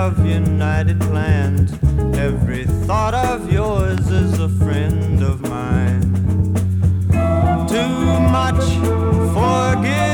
of 0.00 0.24
united 0.24 0.98
plans. 0.98 1.72
Every 2.16 2.64
thought 2.86 3.12
of 3.12 3.52
yours 3.52 4.00
is 4.08 4.38
a 4.38 4.48
friend 4.48 5.22
of 5.22 5.42
mine. 5.42 6.00
Too 7.68 8.20
much 8.38 8.64
forgiveness. 9.34 10.09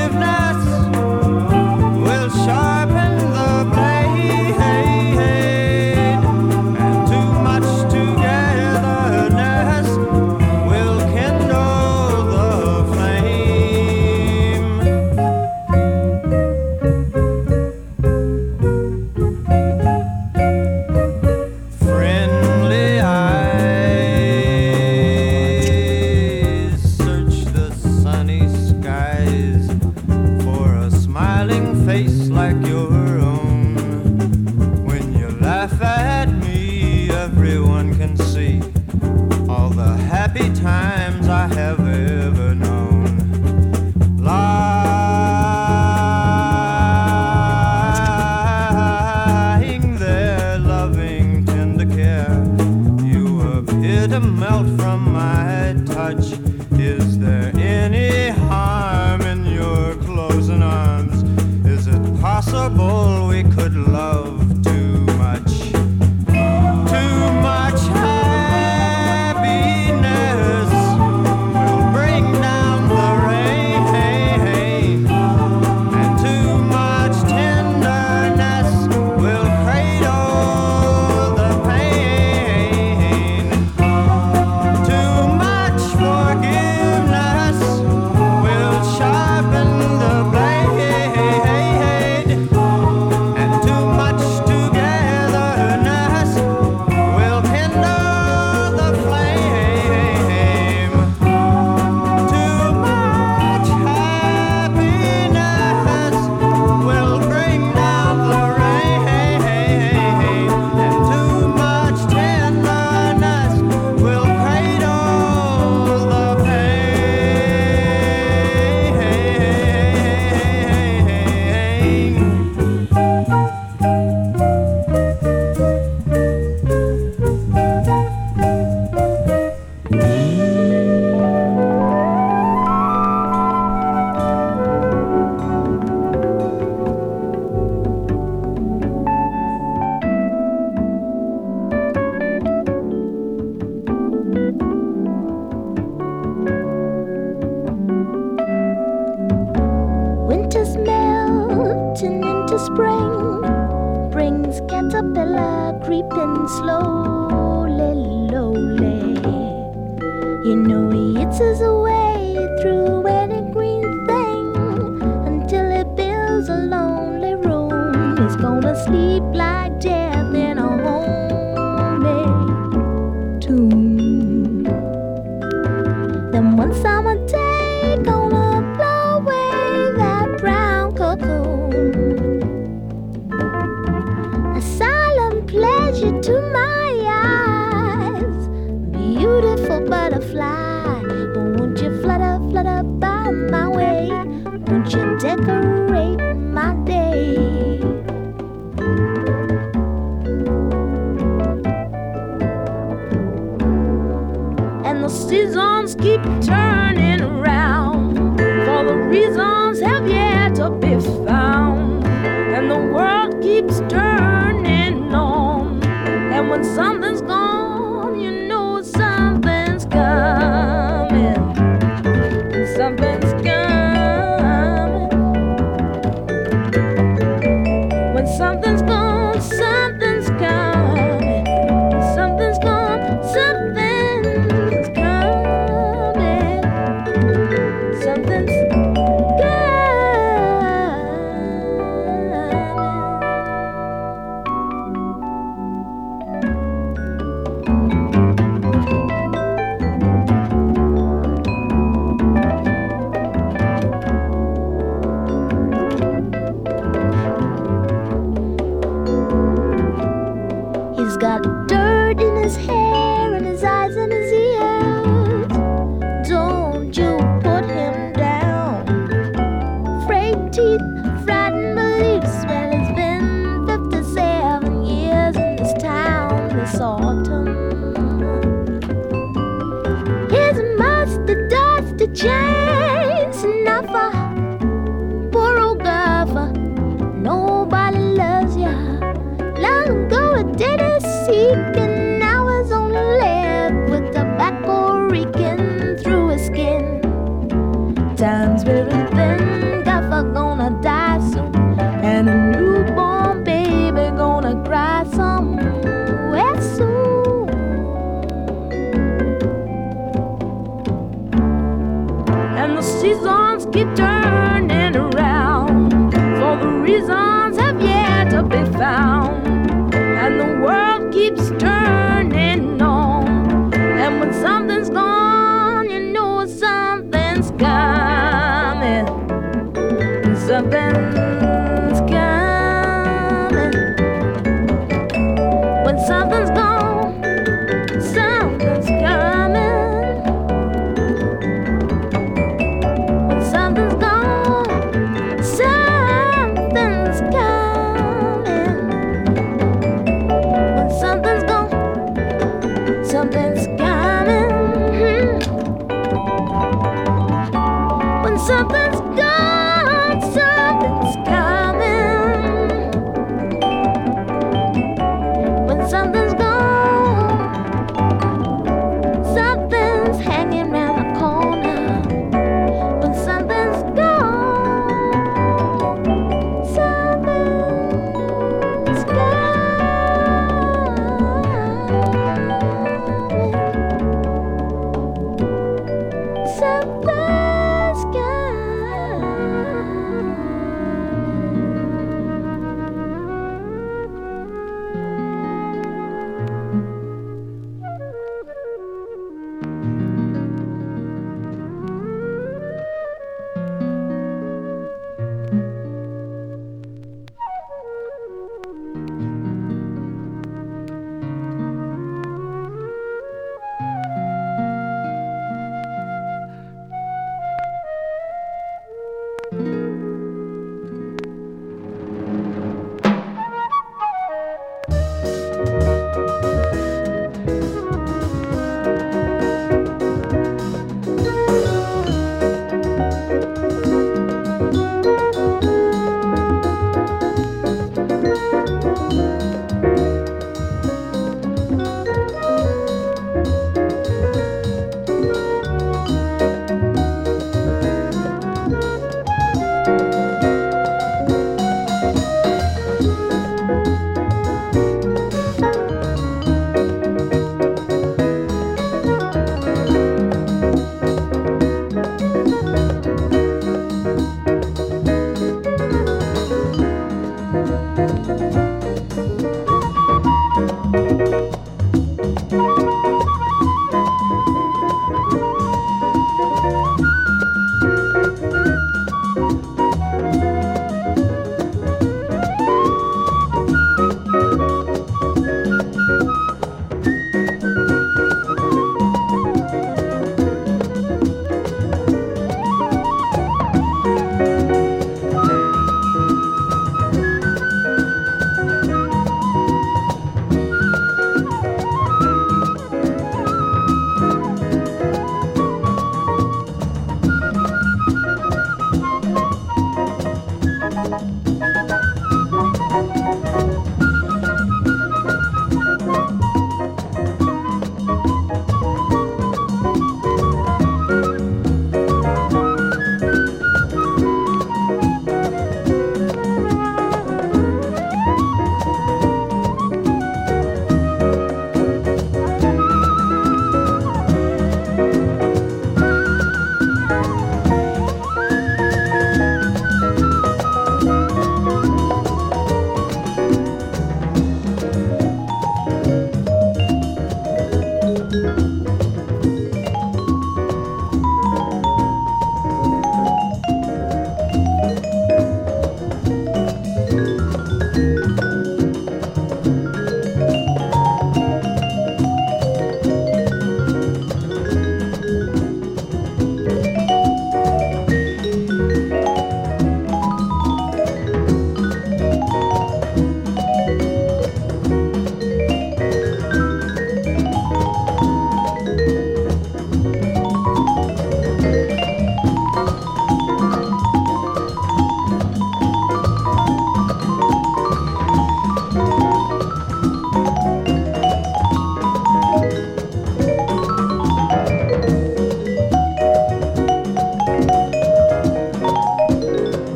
time. 353.87 354.36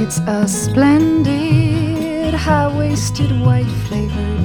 It's 0.00 0.20
a 0.20 0.48
splendid, 0.48 2.32
high 2.32 2.68
waisted, 2.78 3.30
white 3.44 3.66
flavored 3.66 4.37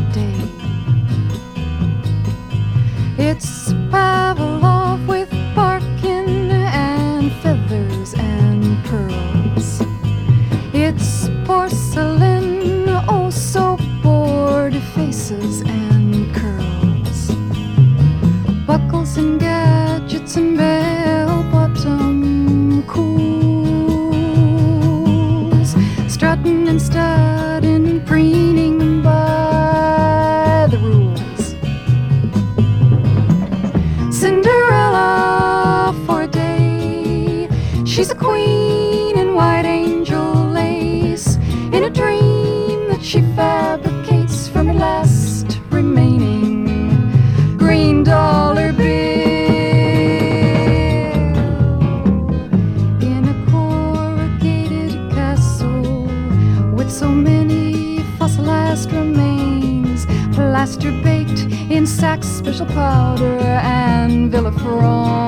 Powder 62.74 63.40
and 63.40 64.32
Villafrone. 64.32 65.23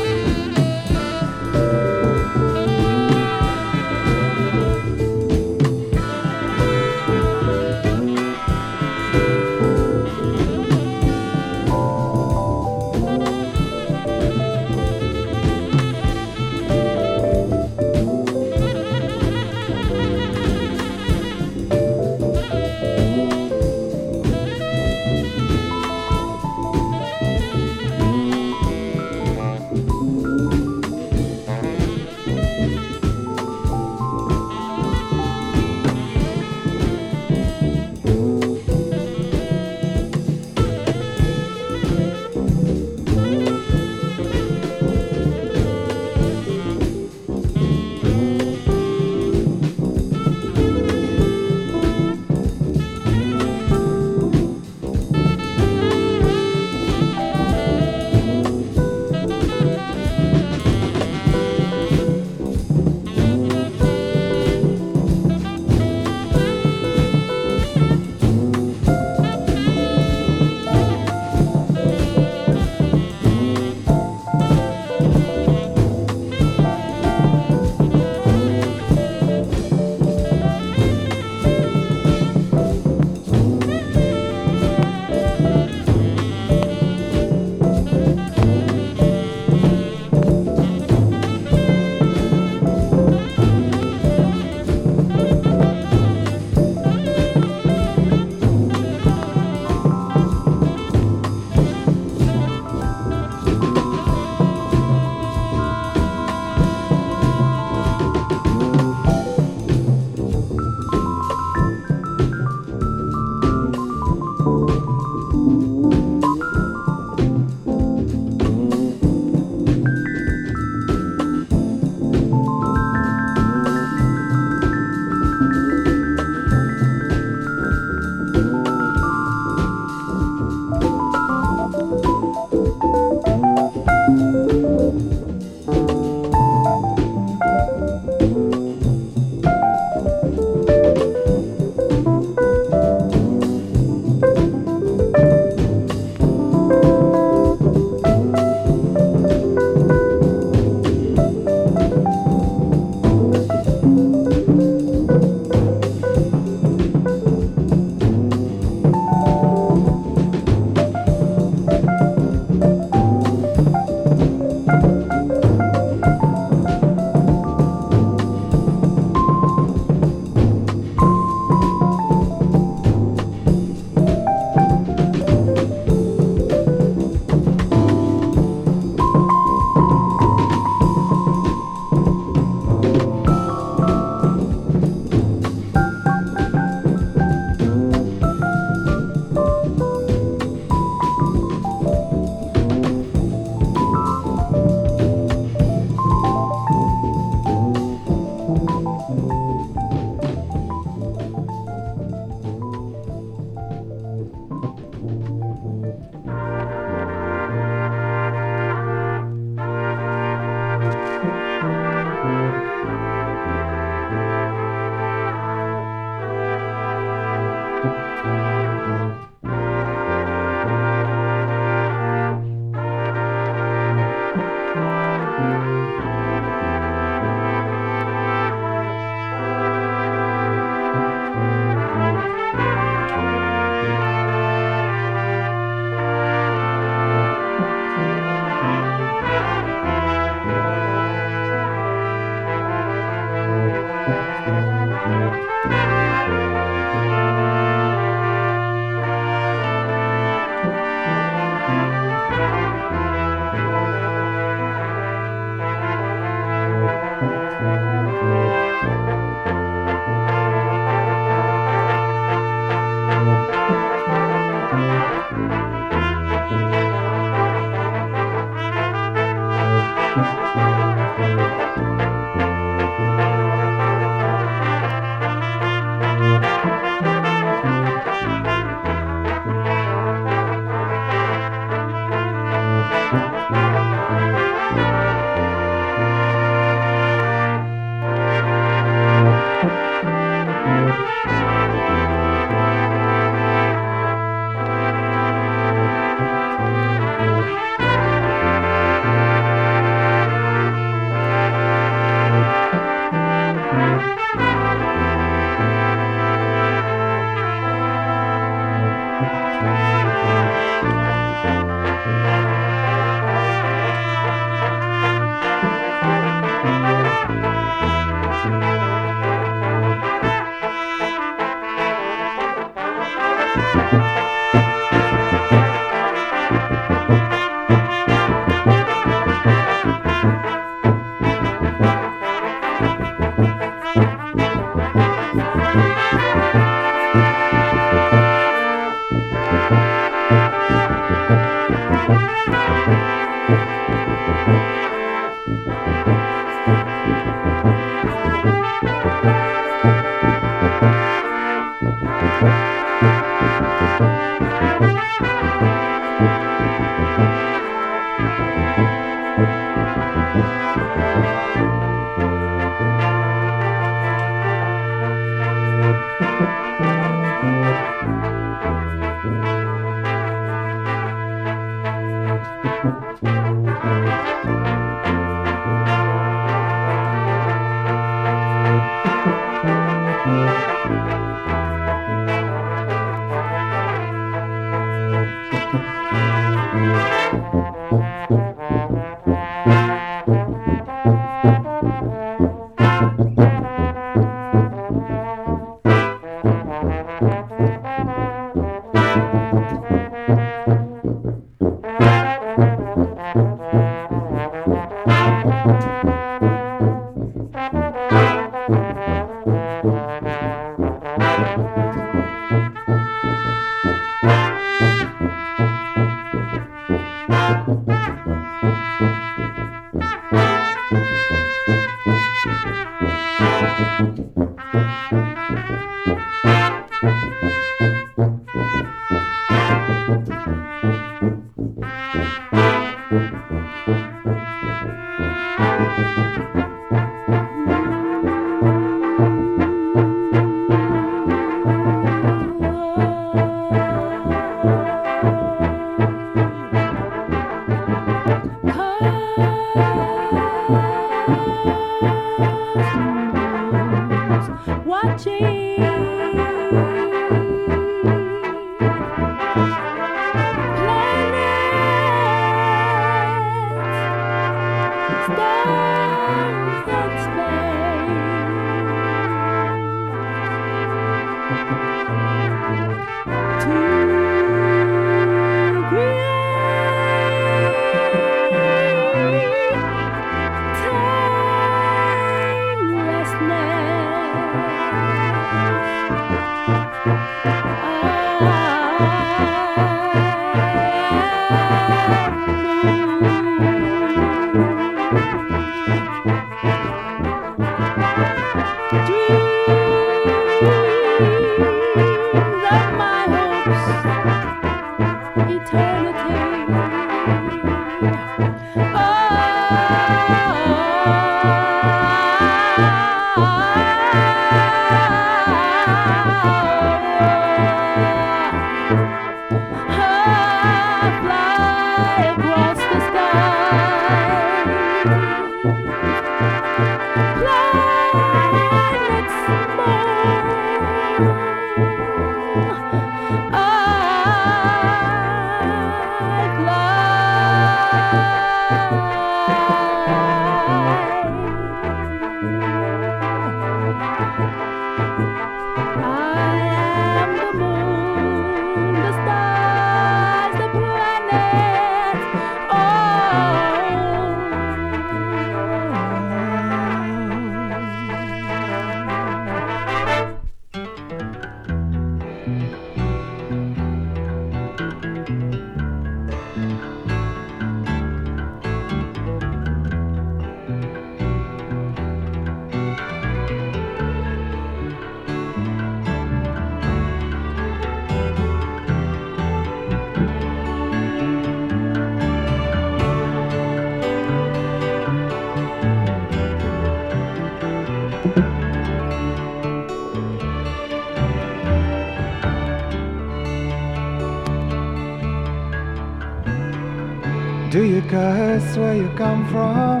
Where 598.76 598.94
you 598.94 599.08
come 599.16 599.46
from? 599.48 600.00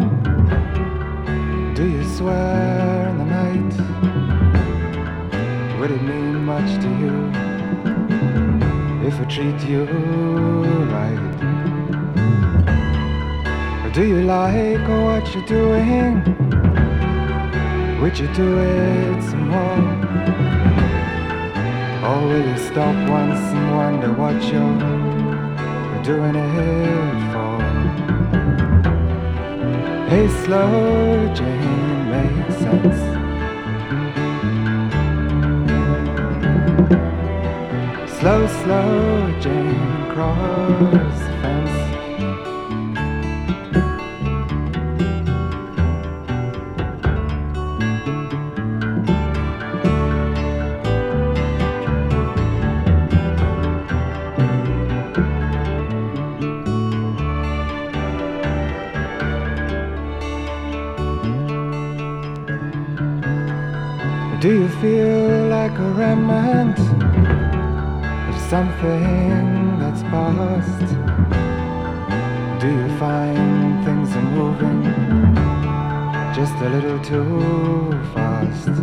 Do 1.74 1.84
you 1.86 2.04
swear 2.04 3.08
in 3.08 3.18
the 3.18 3.24
night? 3.24 3.74
Would 5.78 5.90
it 5.90 6.02
mean 6.02 6.44
much 6.44 6.70
to 6.82 6.88
you 7.02 7.30
if 9.06 9.20
I 9.20 9.24
treat 9.24 9.60
you 9.68 9.84
right? 10.96 11.22
Or 13.84 13.90
do 13.90 14.06
you 14.06 14.22
like 14.22 14.88
what 14.88 15.34
you're 15.34 15.46
doing? 15.46 16.22
Would 18.00 18.18
you 18.18 18.28
do 18.34 18.58
it 18.58 19.22
some 19.22 19.48
more? 19.48 19.82
Or 22.06 22.26
will 22.26 22.46
you 22.48 22.58
stop 22.58 22.96
once 23.10 23.40
and 23.54 23.76
wonder 23.76 24.12
what 24.12 24.42
you're 24.50 26.02
doing 26.02 26.34
it 26.36 27.31
Hey, 30.12 30.28
slow 30.44 31.32
Jane 31.34 32.10
makes 32.10 32.56
sense. 32.56 33.00
Slow, 38.20 38.46
slow 38.46 39.40
Jane 39.40 40.12
cross 40.12 41.18
feel 64.82 65.46
like 65.46 65.78
a 65.78 65.90
remnant 65.92 66.76
of 68.28 68.36
something 68.50 69.78
that's 69.78 70.02
past? 70.10 70.88
Do 72.60 72.66
you 72.66 72.88
find 72.98 73.84
things 73.84 74.10
are 74.16 74.28
moving 74.40 74.82
just 76.34 76.54
a 76.66 76.68
little 76.68 76.98
too 76.98 77.92
fast? 78.12 78.74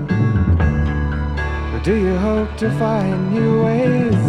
Or 1.73 1.79
do 1.83 1.93
you 1.97 2.15
hope 2.15 2.55
to 2.63 2.71
find 2.79 3.33
new 3.33 3.61
ways 3.65 4.23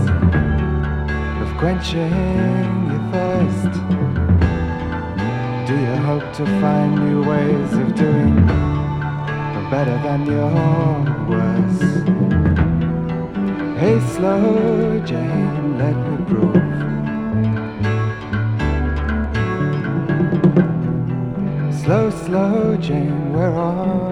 of 1.42 1.48
quenching 1.56 2.72
your 2.90 3.04
thirst? 3.12 3.72
Do 5.68 5.74
you 5.86 5.96
hope 6.10 6.32
to 6.32 6.44
find 6.60 6.96
new 7.06 7.22
ways 7.22 7.72
of 7.74 7.94
doing 7.94 8.34
better 9.70 9.96
than 10.02 10.26
your 10.26 11.09
worst? 11.30 11.82
Hey, 13.80 13.96
slow 14.14 15.00
Jane, 15.06 15.78
let 15.78 15.96
me 16.06 16.16
prove. 16.28 16.68
Slow, 21.80 22.10
slow 22.10 22.76
Jane, 22.76 23.32
we're 23.32 23.56
on 23.56 24.09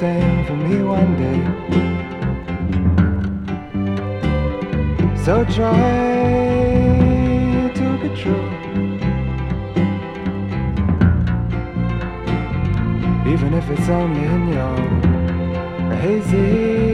same 0.00 0.44
for 0.46 0.56
me 0.56 0.82
one 0.82 1.16
day. 1.16 1.40
So 5.24 5.44
try 5.44 5.72
to 7.78 7.86
be 8.02 8.08
true. 8.20 8.64
even 13.34 13.54
if 13.54 13.68
it's 13.70 13.88
only 13.88 14.22
in 14.22 14.48
your 14.48 14.76
hazy 16.02 16.84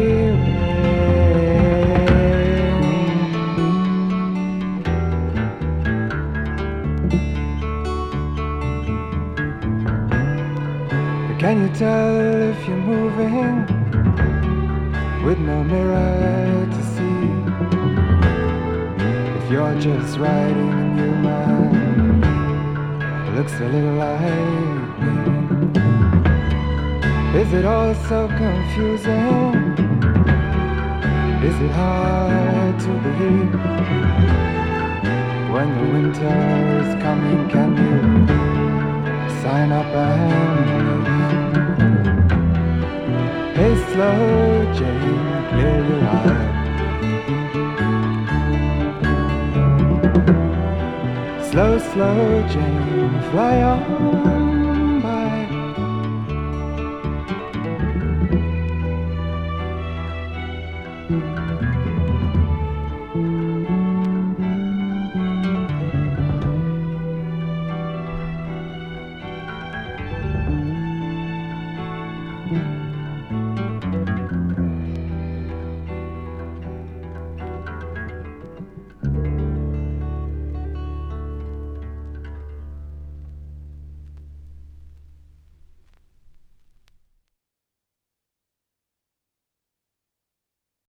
can 11.38 11.62
you 11.62 11.68
tell 11.74 12.29
if 12.50 12.66
you're 12.66 12.76
moving 12.76 13.64
with 15.24 15.38
no 15.38 15.62
mirror 15.62 16.66
to 16.74 16.82
see? 16.94 17.22
If 19.38 19.44
you're 19.52 19.78
just 19.78 20.18
riding 20.18 20.72
a 20.72 20.86
new 20.98 21.14
man, 21.26 22.24
it 23.28 23.32
looks 23.36 23.54
a 23.60 23.68
little 23.74 23.94
like 23.94 24.20
me. 25.04 25.14
Is 27.40 27.52
it 27.52 27.64
all 27.64 27.94
so 28.10 28.26
confusing? 28.42 29.54
Is 31.48 31.56
it 31.66 31.72
hard 31.80 32.80
to 32.84 32.92
believe? 33.04 33.54
When 35.54 35.68
the 35.78 35.84
winter 35.94 36.38
is 36.82 36.90
coming, 37.02 37.48
can 37.48 37.70
you 37.84 38.00
sign 39.40 39.70
up 39.70 39.86
and 39.86 40.79
slow 44.00 44.72
Jane, 44.72 45.44
clear 45.50 45.80
your. 45.90 46.40
Slow, 51.50 51.72
slow 51.78 52.48
Jane, 52.48 53.14
fly 53.30 53.62
on. 53.62 54.39